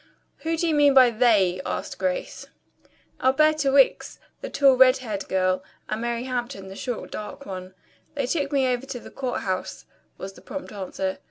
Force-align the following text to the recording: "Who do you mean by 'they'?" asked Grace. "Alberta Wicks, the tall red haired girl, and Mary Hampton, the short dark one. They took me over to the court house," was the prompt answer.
"Who 0.37 0.57
do 0.57 0.67
you 0.67 0.73
mean 0.73 0.95
by 0.95 1.11
'they'?" 1.11 1.61
asked 1.63 1.99
Grace. 1.99 2.47
"Alberta 3.21 3.71
Wicks, 3.71 4.17
the 4.41 4.49
tall 4.49 4.73
red 4.73 4.97
haired 4.97 5.27
girl, 5.27 5.63
and 5.89 6.01
Mary 6.01 6.23
Hampton, 6.23 6.69
the 6.69 6.75
short 6.75 7.11
dark 7.11 7.45
one. 7.45 7.75
They 8.15 8.25
took 8.25 8.51
me 8.51 8.67
over 8.67 8.87
to 8.87 8.99
the 8.99 9.11
court 9.11 9.41
house," 9.41 9.85
was 10.17 10.33
the 10.33 10.41
prompt 10.41 10.71
answer. 10.71 11.19